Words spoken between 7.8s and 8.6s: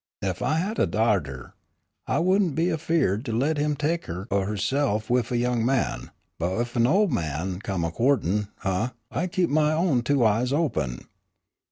a cou'tin'